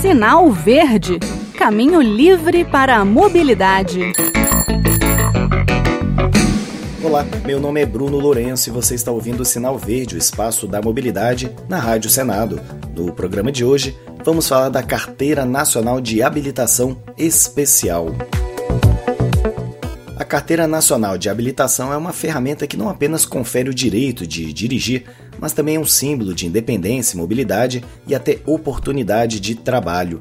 [0.00, 1.18] Sinal Verde
[1.56, 4.12] Caminho livre para a mobilidade.
[7.02, 10.66] Olá, meu nome é Bruno Lourenço e você está ouvindo o Sinal Verde, o espaço
[10.66, 12.60] da mobilidade, na Rádio Senado.
[12.94, 18.08] No programa de hoje, vamos falar da Carteira Nacional de Habilitação Especial.
[20.34, 25.04] Carteira Nacional de Habilitação é uma ferramenta que não apenas confere o direito de dirigir,
[25.38, 30.20] mas também é um símbolo de independência, mobilidade e até oportunidade de trabalho.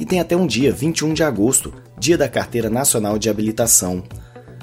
[0.00, 4.02] E tem até um dia, 21 de agosto, dia da Carteira Nacional de Habilitação.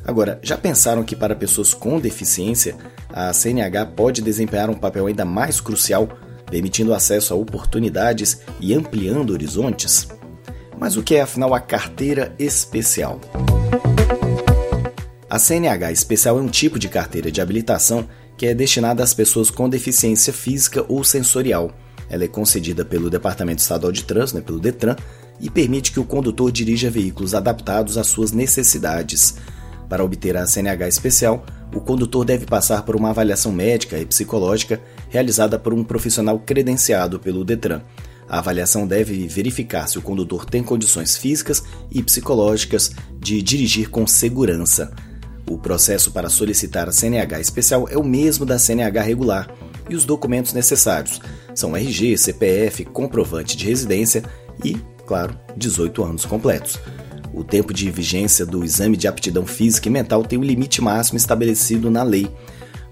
[0.06, 2.76] Agora, já pensaram que para pessoas com deficiência,
[3.08, 6.10] a CNH pode desempenhar um papel ainda mais crucial,
[6.52, 10.10] permitindo acesso a oportunidades e ampliando horizontes?
[10.78, 13.22] Mas o que é afinal a carteira especial?
[15.30, 19.52] A CNH especial é um tipo de carteira de habilitação que é destinada às pessoas
[19.52, 21.72] com deficiência física ou sensorial.
[22.10, 24.96] Ela é concedida pelo Departamento Estadual de Trânsito, né, pelo DETRAN,
[25.40, 29.36] e permite que o condutor dirija veículos adaptados às suas necessidades.
[29.88, 34.82] Para obter a CNH especial, o condutor deve passar por uma avaliação médica e psicológica
[35.10, 37.82] realizada por um profissional credenciado pelo Detran.
[38.28, 44.08] A avaliação deve verificar se o condutor tem condições físicas e psicológicas de dirigir com
[44.08, 44.92] segurança.
[45.50, 49.50] O processo para solicitar a CNH especial é o mesmo da CNH regular
[49.90, 51.20] e os documentos necessários
[51.56, 54.24] são RG, CPF, comprovante de residência
[54.64, 56.80] e, claro, 18 anos completos.
[57.34, 61.18] O tempo de vigência do exame de aptidão física e mental tem um limite máximo
[61.18, 62.32] estabelecido na lei.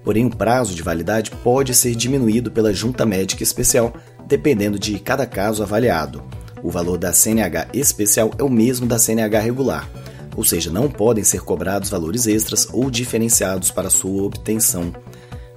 [0.03, 3.93] Porém, o prazo de validade pode ser diminuído pela junta médica especial,
[4.25, 6.23] dependendo de cada caso avaliado.
[6.63, 9.87] O valor da CNH especial é o mesmo da CNH regular,
[10.37, 14.93] ou seja, não podem ser cobrados valores extras ou diferenciados para sua obtenção.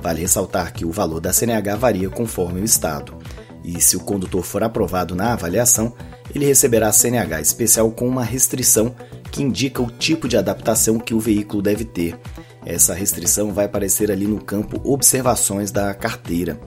[0.01, 3.19] Vale ressaltar que o valor da CNH varia conforme o estado.
[3.63, 5.93] E se o condutor for aprovado na avaliação,
[6.35, 8.95] ele receberá a CNH especial com uma restrição
[9.31, 12.19] que indica o tipo de adaptação que o veículo deve ter.
[12.65, 16.59] Essa restrição vai aparecer ali no campo Observações da carteira.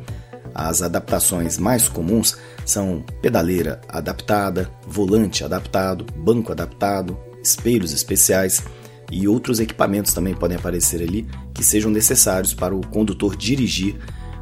[0.53, 8.63] As adaptações mais comuns são pedaleira adaptada, volante adaptado, banco adaptado, espelhos especiais
[9.11, 13.95] e outros equipamentos também podem aparecer ali que sejam necessários para o condutor dirigir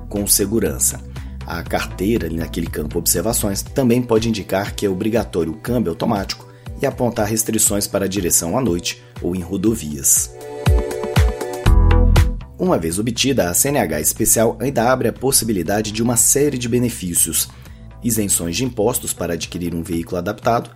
[0.08, 1.02] com segurança.
[1.46, 6.48] A carteira, naquele campo Observações, também pode indicar que é obrigatório o câmbio automático
[6.82, 10.34] e apontar restrições para a direção à noite ou em rodovias.
[12.58, 17.50] Uma vez obtida, a CNH especial ainda abre a possibilidade de uma série de benefícios:
[18.04, 20.70] isenções de impostos para adquirir um veículo adaptado,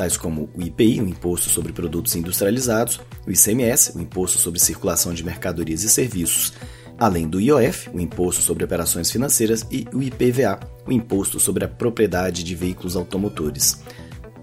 [0.00, 5.12] tais como o IPI, o Imposto sobre Produtos Industrializados, o ICMS, o Imposto sobre Circulação
[5.12, 6.54] de Mercadorias e Serviços,
[6.98, 11.68] além do IOF, o Imposto sobre Operações Financeiras, e o IPVA, o Imposto sobre a
[11.68, 13.82] Propriedade de Veículos Automotores.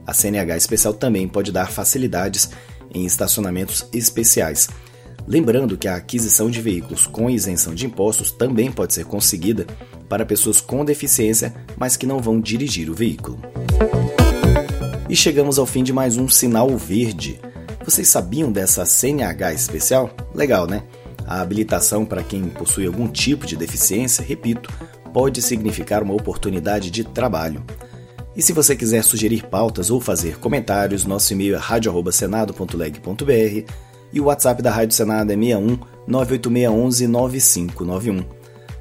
[0.06, 2.51] A CNH especial também pode dar facilidades
[2.94, 4.69] em estacionamentos especiais.
[5.28, 9.66] Lembrando que a aquisição de veículos com isenção de impostos também pode ser conseguida
[10.07, 13.41] para pessoas com deficiência, mas que não vão dirigir o veículo.
[15.09, 17.40] E chegamos ao fim de mais um Sinal Verde.
[17.85, 20.09] Vocês sabiam dessa CNH especial?
[20.35, 20.84] Legal, né?
[21.25, 24.69] A habilitação para quem possui algum tipo de deficiência, repito,
[25.13, 27.63] pode significar uma oportunidade de trabalho.
[28.35, 33.72] E se você quiser sugerir pautas ou fazer comentários, nosso e-mail é radio@senado.leg.br
[34.12, 38.25] e o WhatsApp da Rádio Senado é 61 98611 9591.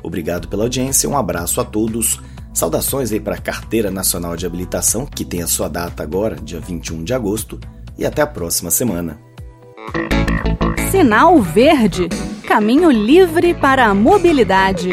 [0.03, 2.21] Obrigado pela audiência, um abraço a todos.
[2.57, 6.59] Saudações aí para a Carteira Nacional de Habilitação, que tem a sua data agora, dia
[6.59, 7.61] 21 de agosto,
[7.99, 9.21] e até a próxima semana.
[10.91, 12.09] Sinal Verde
[12.49, 14.89] Caminho livre para a mobilidade.